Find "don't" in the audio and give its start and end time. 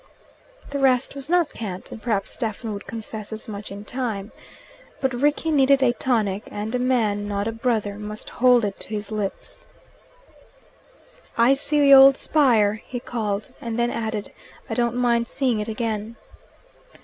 14.73-14.95